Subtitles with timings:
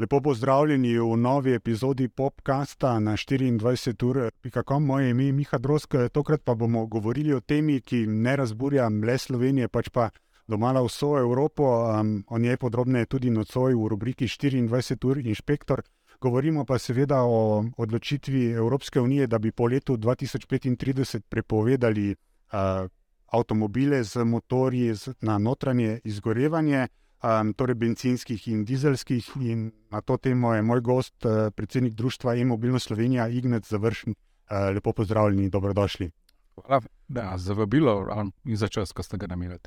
[0.00, 4.84] Lepo pozdravljeni v novi epizodi podcasta na 24.com.
[4.84, 9.18] Moje ime je Miha Drosk, tokrat pa bomo govorili o temi, ki ne razburja le
[9.18, 10.08] Slovenije, pač pa
[10.48, 11.64] domala vso Evropo.
[12.00, 15.82] Um, o njej podrobneje tudi nocoj v rubriki 24 ur inšpektor.
[16.20, 22.88] Govorimo pa seveda o odločitvi Evropske unije, da bi po letu 2035 prepovedali uh,
[23.26, 26.88] avtomobile z motorji na notranje izgorevanje
[27.22, 29.30] um, torej benzinskih in dizelskih.
[29.40, 34.14] In na to temo je moj gost, uh, predsednik društva E-mobilno Slovenija, Ignat Završen.
[34.50, 36.10] Uh, lepo pozdravljeni dobrodošli.
[36.54, 38.06] Hvala ja, za vabilo
[38.44, 39.58] in za čas, ko ste ga namenili.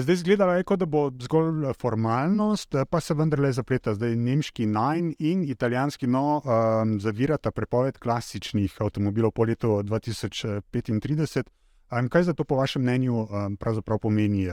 [0.00, 3.94] Zdaj zgleda, da bo zgolj formalnost, pa se vendarle zapleta.
[3.94, 11.42] Zdaj nemški Nine in italijanski No um, zavirata prepoved klasičnih avtomobilov po letu 2035.
[11.88, 13.26] Kaj za to, po vašem mnenju,
[13.60, 14.44] pravzaprav pomeni?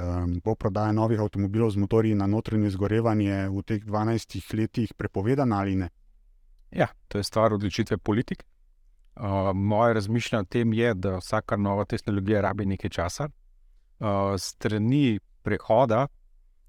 [0.44, 5.76] Bo prodaja novih avtomobilov z motorji na notranje izgorevanje v teh 12 letih prepovedana ali
[5.76, 5.90] ne?
[6.72, 8.46] Ja, to je stvar odločitve politik.
[9.54, 13.28] Moje razmišljanje o tem je, da vsaka nova tehnologija rabi nekaj časa.
[14.38, 16.08] Strani prehoda,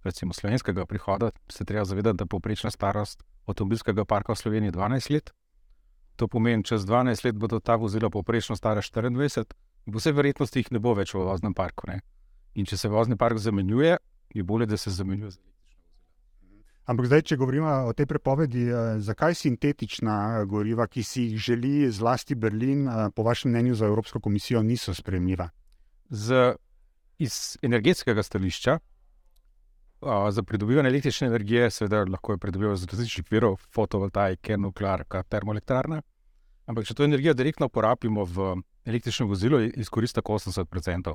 [0.04, 5.10] recimo slovenskega prehoda, se treba zavedati, da je povprečna starost avtomobilskega parka v Sloveniji 12
[5.10, 5.30] let.
[6.16, 9.54] To pomeni, čez 12 let bodo ta vozila povprečno stara 24 let
[9.92, 11.86] po vsej verjetnosti jih ne bo več v voznem parku.
[11.90, 12.00] Ne?
[12.54, 13.98] In če se vozni park zamenjuje,
[14.34, 15.56] je bolje, da se zamenjuje z električnim.
[16.86, 21.38] Ampak zdaj, če govorimo o tej prepovedi, eh, zakaj sintetična eh, goriva, ki si jih
[21.48, 25.48] želi zlasti Berlin, eh, po vašem mnenju za Evropsko komisijo, niso sprejemljiva?
[26.10, 26.54] Z,
[27.18, 28.78] iz energetskega stališča.
[30.30, 36.02] Za pridobivanje električne energije, seveda, lahko je pridobivati iz različnih virov, fotovoltaike, nuklearka, termoelektrarna.
[36.66, 38.50] Ampak, če to energijo direktno uporabimo v
[38.86, 41.14] električno vozilo izkoristi 80%.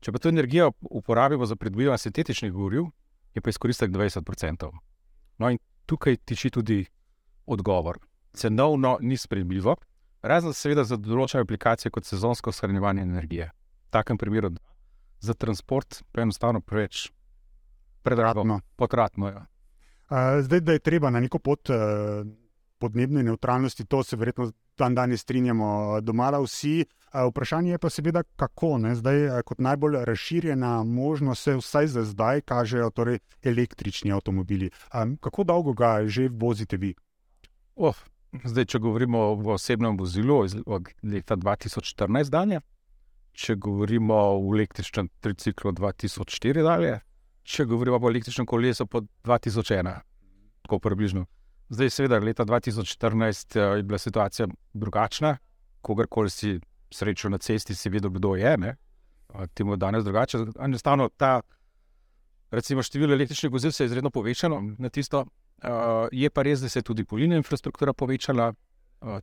[0.00, 2.90] Če pa to energijo uporabimo za pridobivanje sintetičnih goriv,
[3.34, 4.70] je pa izkoristek 20%.
[5.38, 6.84] No, in tukaj tiči tudi
[7.46, 7.98] odgovor.
[8.32, 9.76] Cenovno ni sprejemljivo,
[10.22, 13.50] razen seveda za določene aplikacije, kot sezonsko shranjevanje energije.
[13.88, 14.52] V takem primeru
[15.20, 17.08] za transport pa je enostavno preveč
[18.02, 18.44] predrago,
[18.76, 19.28] potratno.
[19.28, 19.46] Ja.
[20.42, 21.76] Zdaj, da je treba na neko pot uh,
[22.78, 26.84] podnebne neutralnosti, to se verjetno dan danes strinjamo, doma vsi.
[27.28, 28.78] Vprašanje je pa seveda, kako.
[28.78, 28.94] Ne?
[28.94, 34.70] Zdaj, kot najbolj razširjena možnost, se vsaj za zdaj kažejo torej električni avtomobili.
[35.20, 36.94] Kako dolgo ga že vozite vi?
[37.76, 37.96] Oh,
[38.44, 42.60] zdaj, če govorimo o osebnem vozilu, od leta 2014 dalje,
[43.32, 47.00] če govorimo o električnem triciklu 2004 dalje,
[47.42, 50.00] če govorimo o električnem kolesu po 2001,
[50.62, 51.26] tako približno.
[51.68, 55.36] Zdaj, seveda, leta 2014 eh, je bila situacija drugačna.
[55.80, 58.74] Kogarkoli si srečal na cesti, si vedel, kdo je.
[59.54, 60.38] Temu je danes drugače.
[60.64, 61.40] Enostavno, ta,
[62.50, 64.56] recimo, število električnih vozil se je izredno povečalo.
[64.56, 68.52] Uh, je pa res, da se je tudi polina infrastruktura povečala.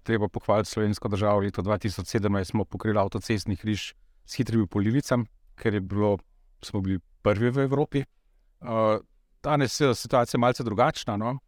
[0.03, 1.39] Treba pohvaliti slovensko državo.
[1.39, 3.93] Leta 2017 smo pokrili avtocestni križ
[4.25, 6.17] s hitrimi polivicami, ker bilo,
[6.61, 8.03] smo bili prvi v Evropi.
[9.43, 11.17] Danes je situacija malce drugačna.
[11.17, 11.39] No?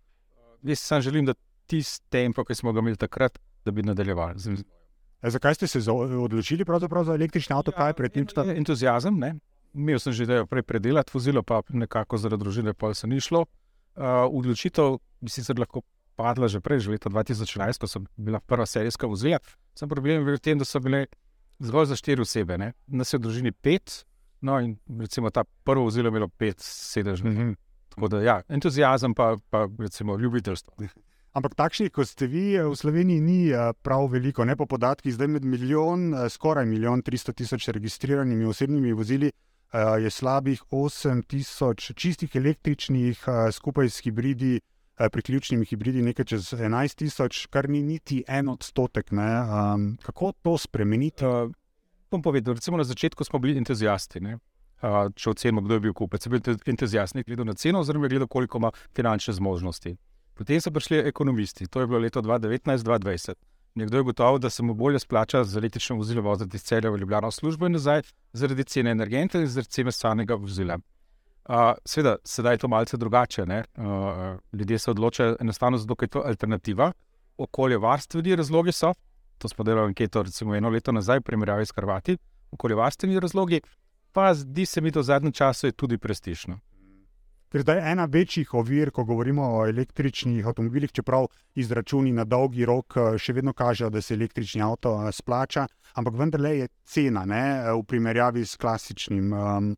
[0.63, 1.33] Jaz samo želim, da
[1.67, 4.55] tisti tempo, ki smo ga imeli takrat, da bi nadaljevali.
[5.21, 6.65] E, zakaj ste se odločili
[7.03, 7.71] za električni avto?
[7.77, 7.93] Ja,
[8.55, 9.19] entuzijazem.
[9.73, 13.45] Imel sem že idejo prej predelati vozilo, pa nekako zaradi družine pa se ni šlo.
[13.97, 15.81] Uh, odločitev bi sicer lahko
[16.15, 19.39] padla že prej, že leta 2011, ko so bila prva serijska vozila.
[19.77, 21.05] Sem problem v tem, da so bile
[21.59, 22.73] zgolj za štiri osebe, ne?
[22.87, 24.05] nas je v družini pet,
[24.41, 27.33] no in recimo ta prvo vozilo je imelo pet sedežnih.
[27.33, 27.55] Mm -hmm.
[27.97, 30.73] Tako da, ja, entuzijazem, pa, pa recimo ljubiteljstvo.
[31.33, 34.45] Ampak takšnih, kot ste vi, v Sloveniji ni eh, prav veliko.
[34.45, 39.79] Ne po podatkih, zdaj med milijon, eh, skoraj milijon 300 tisoč registriranimi osebnimi vozili eh,
[40.01, 44.59] je slabih 8 tisoč čistih električnih, skupaj s hibridi,
[44.97, 49.09] priključnimi hibridi, nekaj čez 11 tisoč, kar ni niti en odstotek.
[49.11, 51.25] Um, kako to spremeniti?
[51.25, 51.51] Uh,
[52.11, 54.21] bom povedal, recimo na začetku smo bili entuzijasti
[55.15, 56.23] če ocenimo, kdo je bil kupec.
[56.23, 59.95] Sem bil entuzijast, gledal na ceno, oziroma gledal, koliko ima finančne zmožnosti.
[60.37, 63.33] Potem so prišli ekonomisti, to je bilo leto 2019-2020.
[63.77, 66.97] Nekdo je gotovo, da se mu bolje splača z električnim vozilom voziti iz celja v
[66.97, 68.01] Ljubljano službo in nazaj,
[68.33, 70.77] zaradi cene energenta in zaradi cene samega vozila.
[71.47, 73.43] Uh, Sveda, sedaj je to malce drugače.
[73.43, 73.85] Uh,
[74.53, 76.91] ljudje se odločajo enostavno zato, ker je to alternativa.
[77.37, 78.93] Okoljevarstveni razlogi so,
[79.37, 82.17] to smo delali anketo, recimo eno leto nazaj, primerjavi s Hrvati,
[82.51, 83.61] okoljevarstveni razlogi,
[84.17, 86.55] pa zdi se mi to v zadnjem času tudi prestižno.
[87.53, 92.97] Ker zdaj ena večjih ovir, ko govorimo o električnih avtomobilih, čeprav izračuni na dolgi rok
[92.97, 97.43] eh, še vedno kažejo, da se električni avto eh, splača, ampak vendarle je cena ne,
[97.69, 99.29] v primerjavi s klasičnim.
[99.33, 99.69] Um,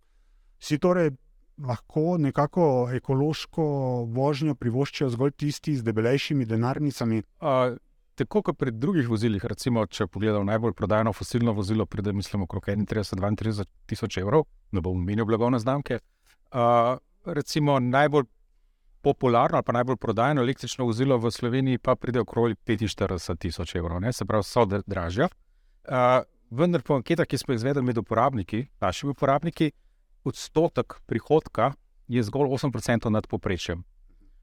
[0.55, 1.11] si torej
[1.59, 3.67] lahko nekako ekološko
[4.07, 7.25] vožnjo privoščijo zgolj tisti z debelejšimi denarnicami?
[7.43, 7.75] Uh,
[8.25, 12.67] tako kot pri drugih vozilih, recimo, če pogledamo najbolj prodajeno fosilno vozilo, pride, mislim, okrog
[12.67, 15.99] 31-32 tisoč evrov, ne bom menil blagovne znamke.
[16.49, 18.25] Uh, recimo, najbolj
[19.01, 24.01] popularno ali pa najbolj prodajeno električno vozilo v Sloveniji pa pride okrog 45 tisoč evrov,
[24.01, 24.13] ne?
[24.13, 25.29] se pravi, so dražja.
[25.87, 29.71] Uh, vendar po anketah, ki smo jih izvedli med uporabniki, našimi uporabniki,
[30.23, 31.73] odstotek prihodka
[32.07, 33.83] je zgolj 8% nad poprečjem.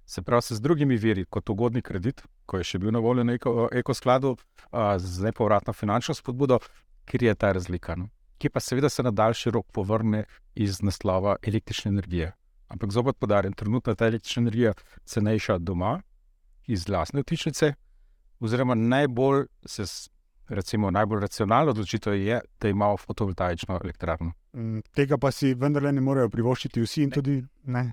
[0.06, 3.25] Se pravi, se z drugimi viri, kot ugodni kredit, ko je še bil na voljo
[3.26, 3.35] na
[3.73, 4.37] ekoskladu,
[4.70, 6.61] eko z nepovratno finančno spodbudo,
[7.05, 7.97] ker je ta razlika.
[7.99, 8.08] No?
[8.38, 10.25] Ki pa seveda se na daljši rok povrne
[10.55, 12.32] iz naslova električne energije.
[12.69, 14.75] Ampak zopet podarjam, trenutno je ta električna energija
[15.05, 16.00] cenejša doma,
[16.67, 17.75] iz vlastne vtičnice,
[18.41, 19.85] oziroma najbolj se
[20.49, 24.32] recimo, najbolj racionalna odločitev je, da imamo fotovoltaično elektrarno.
[24.52, 27.09] Mm, tega pa si vendarle ne morejo privoščiti vsi.
[27.11, 27.93] Tudi, ne,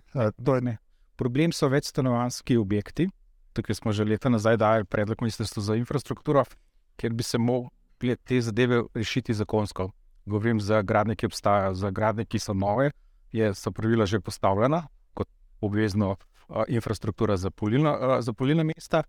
[0.61, 0.77] ne.
[1.23, 3.07] Problem so večstanovanski objekti.
[3.53, 6.43] Tukaj smo že leta nazaj dali predlog ministrstva za infrastrukturo,
[6.99, 9.91] ker bi se mogli te zadeve rešiti zakonsko.
[10.25, 12.91] Govorim za gradnje, ki obstajajo, za gradnje, ki so nove,
[13.31, 14.83] je, so pravila že postavljena
[15.13, 15.29] kot
[15.61, 19.03] obvezno uh, infrastruktura za polilna, uh, za polilna mesta.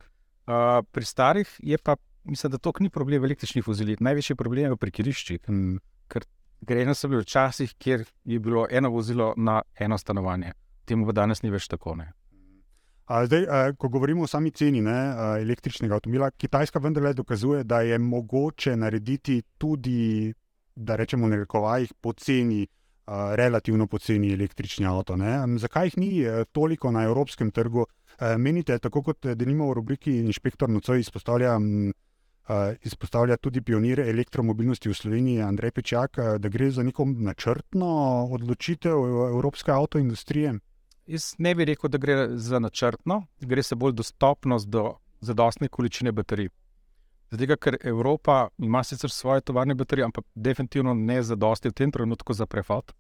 [0.47, 4.01] Uh, pri starih je pa mislim, da to ni problem v električnih vozilih.
[4.01, 5.47] Največji problem je v parkiriščih.
[5.47, 5.81] Hmm.
[6.07, 10.53] Ker grejno so bili včasih, kjer je bilo eno vozilo na eno stanovanje.
[10.85, 11.97] Temu pa danes ni več tako.
[13.05, 17.65] A zdaj, a, ko govorimo o sami ceni ne, a, električnega avtomobila, Kitajska vendarle dokazuje,
[17.65, 20.33] da je mogoče narediti tudi,
[20.75, 22.63] da rečemo, v rekovajih, poceni,
[23.07, 25.17] a, relativno poceni električni avto.
[25.21, 25.37] Ne.
[25.61, 27.85] Zakaj jih ni a, toliko na evropskem trgu?
[28.19, 31.59] A, menite, tako kot denimo v rubriki Inšpektor Nocoj izpostavlja.
[31.61, 31.93] M,
[32.85, 37.89] izpostavlja tudi pionir elektromobilnosti v Sloveniji, Andrej Pečak, da gre za neko načrtno
[38.37, 39.01] odločitev
[39.31, 40.53] evropske avtoindustrije?
[41.07, 46.13] Jaz ne bi rekel, da gre za načrtno, gre se bolj dostopnost do zadostne količine
[46.13, 46.49] baterij.
[47.31, 52.33] Zdaj, ker Evropa ima sicer svoje tovarne baterije, ampak definitivno ne zadosti v tem trenutku
[52.33, 52.93] za prehod,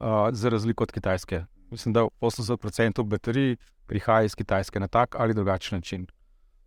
[0.00, 1.44] uh, za razliko od Kitajske.
[1.70, 3.56] Mislim, da 80% baterij
[3.86, 6.06] prihaja iz Kitajske na tak ali drugačen način.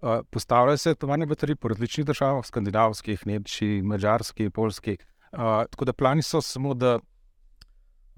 [0.01, 4.97] Uh, postavljajo se tovarne baterije po različnih državah, skandinavskih, nemških, mačarskih, polskih.
[5.31, 5.39] Uh,
[5.69, 6.99] tako da plani so samo, da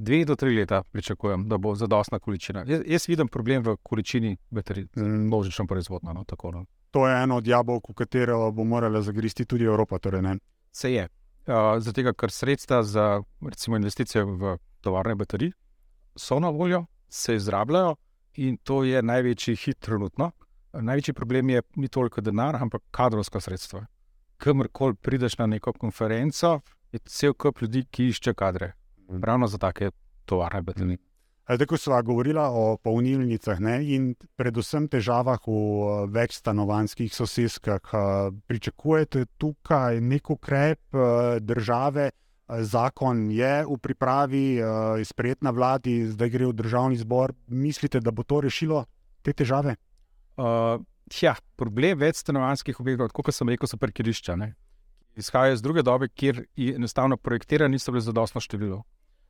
[0.04, 2.64] dve do tri leta pričakujem, da bo zadostna količina.
[2.68, 6.14] Jaz, jaz vidim problem v količini baterij, množično proizvodno.
[6.14, 6.66] No, tako, no.
[6.92, 10.00] To je eno od jabolk, v katero bo morala zagristi tudi Evropa.
[10.00, 10.22] Torej
[10.72, 11.08] se je.
[11.48, 15.52] Uh, zato, ker sredstva za recimo, investicije v tovarne baterije
[16.16, 17.96] so na voljo, se izrabljajo
[18.34, 20.32] in to je največji hit trenutno.
[20.74, 23.86] Največji problem je ni toliko denar, ampak kadrovska sredstva.
[24.38, 26.60] Kamorkoli prideš na neko konferenco,
[26.92, 28.74] je cel kup ljudi, ki išče kadre.
[29.10, 29.92] Ravno za take
[30.26, 30.98] tovarne.
[31.44, 38.32] Zdaj, ko smo govorili o polnilnicah ne, in predvsem težavah v eh, večstanovanskih soseskah, eh,
[38.48, 42.12] pričakujete tukaj nek ukrep eh, države,
[42.48, 44.60] zakon je v pripravi,
[45.00, 47.34] je sprejet na vladi, zdaj gre v državni zbor.
[47.48, 48.84] Mislite, da bo to rešilo
[49.24, 49.76] te težave?
[50.38, 50.84] Uh,
[51.22, 54.36] ja, problem večstanovanskih objektov, kot sem rekel, so parkirišča.
[55.16, 58.84] Izhajajo iz druge dobe, kjer je enostavno projektirano, niso bili zadostno število.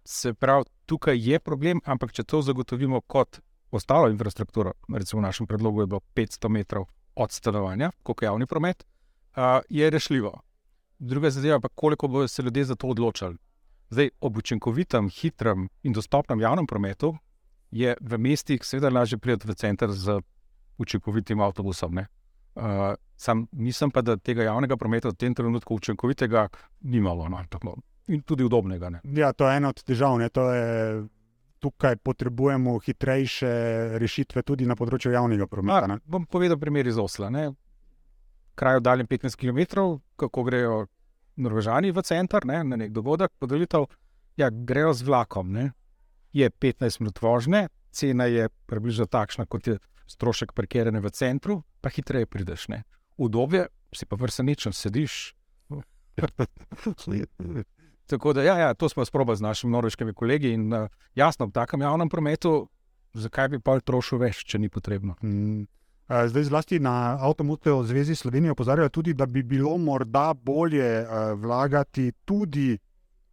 [0.06, 3.39] Se pravi, tukaj je problem, ampak če to zagotovimo kot
[3.71, 6.85] ostalo infrastrukturo, recimo v našem predlogu je bilo 500 metrov
[7.15, 8.84] od stanovanja, kot je javni promet,
[9.69, 10.41] je rešljivo.
[11.00, 13.38] Druga zadeva pa, koliko bodo se ljudje za to odločali.
[13.89, 17.15] Zdaj, ob učinkovitem, hitrem in dostopnem javnem prometu
[17.72, 20.22] je v mestih seveda lažje priti v center z
[20.77, 21.98] učinkovitim avtobusom.
[21.98, 22.93] Uh,
[23.24, 26.48] sam nisem pa, da tega javnega prometa v tem trenutku učinkovitega
[26.92, 27.39] ni malo no,
[28.08, 28.89] in tudi udobnega.
[28.89, 29.01] Ne.
[29.15, 30.20] Ja, to je ena od težav.
[30.22, 30.30] Je,
[31.63, 33.51] tukaj potrebujemo hitrejše
[34.01, 35.96] rešitve tudi na področju javnega prometa.
[35.96, 37.30] A, bom povedal primer iz Osla.
[37.32, 37.46] Ne.
[38.60, 39.86] Kraj oddaljen 15 km,
[40.20, 40.82] kako grejo
[41.39, 43.88] Norvežani v center ne, na nek dogodek, podelitev.
[44.38, 45.56] Ja, grejo z vlakom.
[45.56, 45.72] Ne.
[46.36, 51.94] Je 15 minut vožnje, cena je približno takšna, kot je strošek parkiranja v centru, pa
[51.94, 52.68] hitreje prideš.
[52.74, 52.84] Ne?
[53.17, 55.36] Udobje, si pa vrsenečen, sediš.
[58.10, 61.51] Tako da, ja, ja, to smo sprobali z našimi norveškimi kolegi in uh, jasno, v
[61.51, 62.67] takem javnem prometu,
[63.13, 65.15] zakaj bi pa trošil več, če ni potrebno.
[65.22, 65.63] Mm.
[66.10, 72.12] Zdaj, zlasti na Avtomobile zvezi Slovenije opozarjajo tudi, da bi bilo morda bolje uh, vlagati
[72.25, 72.77] tudi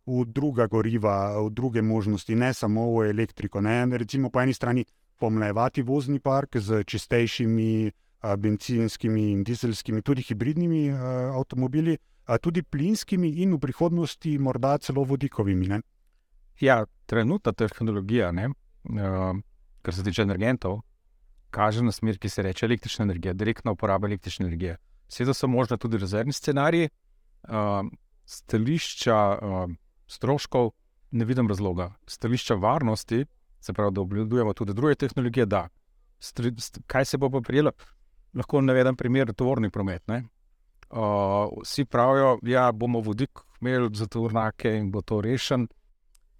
[0.06, 3.60] v druga goriva, v druge možnosti, ne samo v elektriko.
[3.60, 3.86] Ne?
[3.98, 4.84] Recimo po eni strani
[5.18, 11.96] pomlajevati vozni park z čistejšimi benzinskimi in dizelskimi, tudi hibridnimi avtomobili,
[12.38, 15.68] tudi plinskimi in v prihodnosti morda celo vodikovimi.
[15.68, 15.80] Ne?
[16.60, 19.36] Ja, trenutna tehnologija ne, uh,
[19.82, 20.80] kar se tiče energentov,
[21.50, 24.76] kaže na smer, ki se reče električna energija, direktna uporaba električne energije.
[25.08, 26.90] Seveda so možne tudi rezervni scenariji,
[27.48, 27.88] uh,
[28.26, 29.72] stališča uh,
[30.06, 30.70] stroškov,
[31.10, 31.90] ne vidim razloga.
[32.06, 33.24] Stališča varnosti,
[33.60, 35.68] se pravi, da obvladujemo tudi druge tehnologije, da.
[36.20, 37.72] St, kaj se bo pa prijelo?
[38.34, 40.04] Lahko navedem primer, tovorni promet.
[40.10, 45.68] Uh, vsi pravijo, da ja, bomo vodik imeli za tovornake in bo to rešen.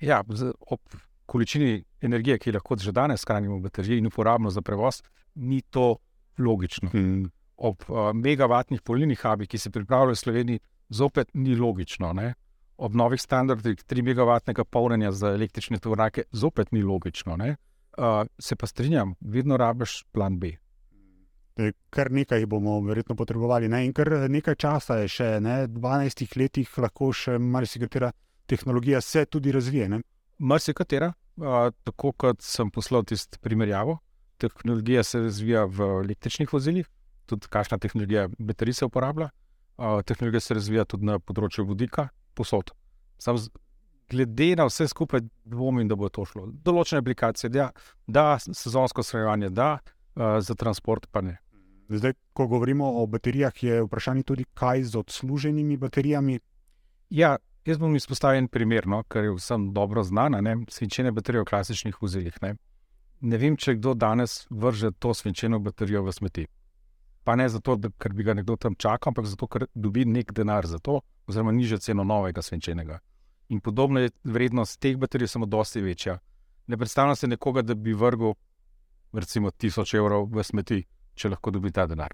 [0.00, 0.23] Ja,
[0.61, 0.80] ob
[1.26, 5.02] količini energije, ki lahko že danes shranimo v bateriji in uporabimo za prevoz,
[5.35, 5.97] ni to
[6.38, 6.90] logično.
[6.90, 7.30] Hmm.
[7.56, 12.12] Ob uh, megavatnih polnilnih hubih, ki se pripravljajo v Sloveniji, zopet ni logično.
[12.12, 12.35] Ne?
[12.78, 17.37] Ob novih standardih 3 megavatnega polnjenja za električne tovornake, zopet ni logično.
[17.37, 20.56] Uh, se pa strinjam, vedno rabiš plan B.
[21.90, 23.85] Kar nekaj bomo verjetno potrebovali, ne?
[23.85, 25.67] in kar nekaj časa je še, ne?
[25.69, 28.12] 12 letih lahko še marsikatera
[28.50, 30.00] tehnologija se tudi razvije.
[30.38, 31.12] Marsikatera,
[31.85, 33.99] tako kot sem poslal tisto primerjavo.
[34.40, 36.88] Tehnologija se razvija v električnih vozilih,
[37.26, 39.31] tudi kakšna tehnologija baterij se uporablja.
[40.07, 42.73] Tehnologija se razvija tudi na področju vodika, posod.
[43.21, 43.38] Sam
[44.11, 46.49] glede na vse skupaj dvomim, da bo to šlo.
[46.64, 47.71] Določene aplikacije, da,
[48.07, 49.71] da sezonsko shranjevanje, da
[50.40, 51.37] za transport pa ne.
[51.90, 56.38] Zdaj, ko govorimo o baterijah, je vprašanje tudi, kaj z odsluženimi baterijami.
[57.11, 61.42] Ja, Jaz bom izpostavil en primer, no, ker je vsem dobro znana, ne, svinčene baterije
[61.42, 62.38] v klasičnih vozilih.
[62.42, 62.54] Ne.
[63.20, 66.47] ne vem, če kdo danes vrže to svinčeno baterijo v smeti.
[67.25, 70.32] Pa ne zato, da, ker bi ga nekdo tam čakal, ampak zato, ker dobi nek
[70.32, 72.99] denar za to, oziroma nižjo ceno novega svinčenega.
[73.52, 76.16] In podobno je vrednost teh baterij samo dosti večja.
[76.66, 78.32] Ne predstavljam se nekoga, da bi vrgel
[79.12, 82.12] recimo tisoč evrov v smeti, če lahko dobi ta denar.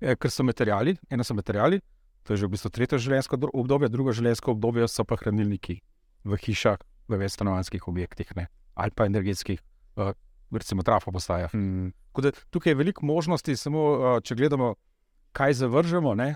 [0.00, 1.80] E, ker so materijali, eno so materijali,
[2.26, 5.78] To je že v bistvu tretje življenjsko obdobje, drugo življenjsko obdobje so pa hranilniki
[6.26, 8.50] v hišah, v večstanovanskih objektih ne?
[8.74, 9.62] ali pa energetskih,
[9.96, 10.12] uh,
[10.52, 11.54] recimo, trafo postajah.
[11.54, 11.94] Hmm.
[12.52, 14.74] Tukaj je veliko možnosti, samo uh, če gledamo,
[15.32, 16.12] kaj zavržemo.
[16.18, 16.34] Ne,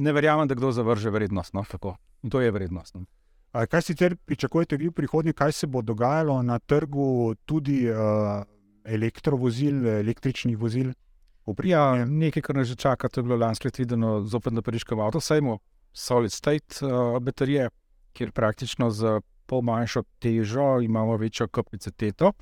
[0.00, 1.52] ne verjamem, da kdo zavrže vrednost.
[1.52, 1.66] No?
[2.22, 2.94] In to je vrednost.
[2.96, 3.04] No?
[3.52, 8.46] Kaj si pričakujete vi v prihodnje, kaj se bo dogajalo na trgu tudi uh,
[8.88, 10.92] elektrovozil, električnih vozil?
[11.64, 15.00] Ja, nekaj, kar nas že čaka, to je bilo lansko leto videno zopet na Pariškem
[15.00, 15.58] avtosajmu,
[15.92, 17.70] solid state uh, baterije,
[18.12, 22.32] kjer praktično z pol manjšo težo imamo večjo kapaciteto,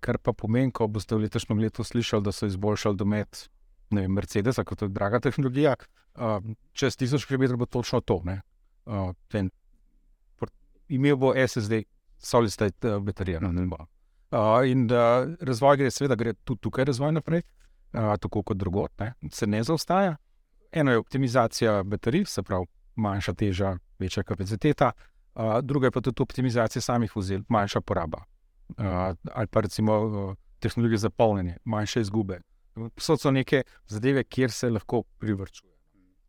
[0.00, 3.48] kar pa pomeni, ko boste v letošnjem letu slišali, da so izboljšali domet
[3.90, 5.74] vem, Mercedesa, kot je draga tehnologija.
[6.14, 6.38] Uh,
[6.72, 8.20] čez tisoč km bo točno to.
[8.22, 9.50] Uh, ten,
[10.88, 11.82] imel bo SSD,
[12.18, 13.40] solid state uh, baterije.
[13.40, 13.50] No,
[14.34, 17.42] uh, in uh, razvoj gre, seveda, gre tudi tukaj razvoj naprej
[17.94, 20.16] tako kot drugot, ne, se ne zaostaja.
[20.72, 24.92] Eno je optimizacija baterij, se pravi, manjša teža, večja kapaciteta,
[25.34, 28.24] uh, druga je pa tudi optimizacija samih vozil, manjša poraba.
[28.78, 32.40] Uh, ali pa recimo uh, tehnologija za polnjenje, manjše izgube.
[32.96, 35.73] So to neke zadeve, kjer se lahko privrčuje.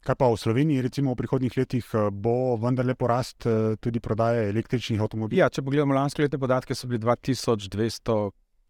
[0.06, 3.48] Kaj pa v Sloveniji, recimo v prihodnjih letih, bo vendarle porast
[3.82, 5.40] tudi prodaje električnih avtomobilov?
[5.40, 8.18] Ja, če pogledamo lanske letne podatke, so bili 2200.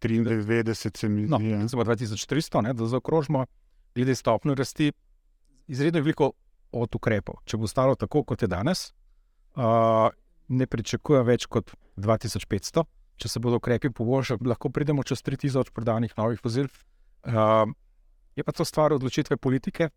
[0.00, 1.30] 93, se mi zdi.
[1.30, 1.58] No, ja.
[1.58, 3.46] 2300, ne, da zaokrožimo,
[3.94, 4.92] glede stopnje rasti,
[5.66, 6.32] izredno veliko
[6.72, 7.40] od ukrepov.
[7.44, 8.90] Če bo stalo tako, kot je danes,
[9.56, 10.08] uh,
[10.48, 12.84] ne pričakujem več kot 2500.
[13.16, 16.68] Če se bodo ukrepi poboljšali, lahko pridemo čez 3000 prodanih novih vozil.
[17.24, 17.64] Uh,
[18.36, 19.88] je pa to stvar odločitve politike.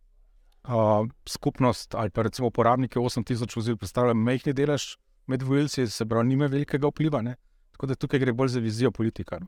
[0.59, 4.97] Uh, skupnost ali pa recimo uporabniki 8000 vozil predstavljajo majhni delež
[5.29, 7.21] med volilci, se pravi, nima velikega vpliva.
[7.21, 7.35] Ne?
[7.71, 9.39] Tako da tukaj gre bolj za vizijo politika.
[9.39, 9.47] No?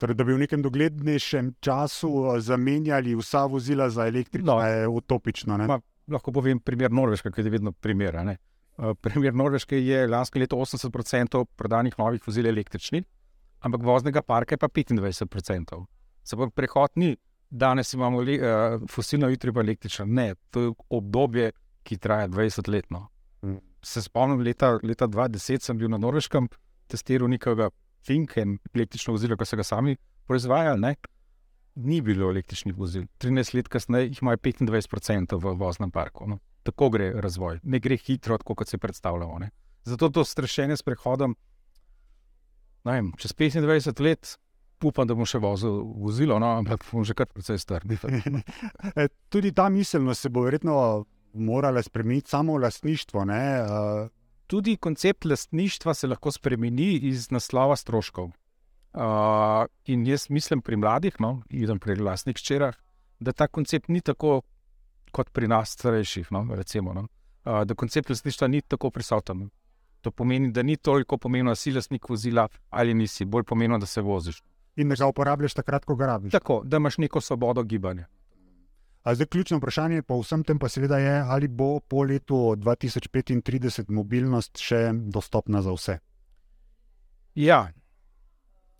[0.00, 4.88] Torej, da bi v nekem doglednejšem času eh, zamenjali vsa vozila za električno, no, je
[4.88, 5.58] utopično.
[5.68, 5.76] Ma,
[6.08, 8.16] lahko povem primer Norveške, ki je vedno primer.
[8.24, 13.04] Uh, primer Norveške je lansko leto 80% prodanih novih vozil električnih,
[13.60, 15.84] ampak voznega parka je pa 25%.
[16.24, 17.12] Se pravi, prehod ni,
[17.50, 20.06] danes imamo le, uh, fosilno, jutri pa električno.
[20.06, 21.50] Ne, to je obdobje,
[21.82, 22.90] ki traja 20 let.
[22.90, 23.08] No.
[23.42, 23.58] Mm.
[23.82, 26.48] Se spomnim, leta, leta 2010 sem bil na Norveškem,
[26.90, 27.70] testiral nekega
[28.06, 29.96] Finken, električno vozilo, ki so ga sami
[30.28, 30.94] proizvajali, ne?
[31.74, 33.06] ni bilo električnih vozil.
[33.18, 36.26] 13 let kasneje jih imajo 25% v voznem parku.
[36.28, 36.38] No?
[36.62, 39.38] Tako gre razvoj, ne gre hitro, kot se predstavljamo.
[39.38, 39.50] Ne?
[39.84, 41.36] Zato to strašenje s prehodom,
[42.84, 44.36] vem, čez 25 let.
[44.84, 47.84] Upam, da bom še vozil vozilo, no, ampak bom že kar precej star.
[48.96, 53.20] E, tudi ta miselnost se bo verjetno morala spremeniti, samo lastništvo.
[53.20, 54.08] Uh,
[54.46, 58.24] tudi koncept lastništva se lahko spremeni iz naslova stroškov.
[58.92, 62.74] Uh, in jaz mislim pri mladih, no, in pri lastnih črah,
[63.20, 64.42] da ta koncept ni tako
[65.12, 66.26] kot pri nas, starejših.
[66.30, 67.06] No, recimo, no,
[67.44, 69.50] uh, da koncept lastništva ni tako prisoten.
[70.00, 73.86] To pomeni, da ni toliko pomembno, da si lastnik vozila ali nisi, bolj pomembno, da
[73.86, 74.42] se voziš.
[74.76, 76.32] In ga uporabljaš takrat, ko ga rabiš.
[76.32, 78.06] Tako, da imaš neko svobodo gibanja.
[79.02, 83.90] A zdaj, ključno vprašanje po vsem tem pa seveda je, ali bo po letu 2035
[83.90, 85.98] mobilnost še dostopna za vse.
[87.34, 87.70] Ja,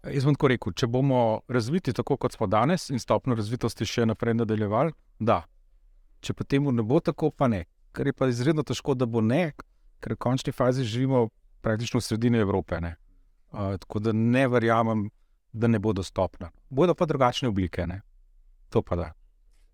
[0.04, 4.06] jaz bom tako rekel, če bomo razviti tako, kot smo danes, in stopno razvitosti še
[4.06, 5.42] naprej nadaljevali, da.
[6.20, 7.64] Če pa temu ne bo tako, pa ne.
[7.96, 9.54] Ker je pa izredno težko, da bo ne,
[10.04, 11.30] ker v končni fazi živimo
[11.64, 12.76] praktično v sredini Evrope.
[12.84, 15.08] Uh, tako da ne verjamem,
[15.52, 16.50] da ne bo dostopna.
[16.68, 18.00] Bodo pa drugačne oblike, ne?
[18.70, 19.12] to pa da.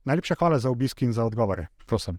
[0.04, 1.66] Najlepša hvala za obisk in za odgovore.
[1.86, 2.18] Prosim.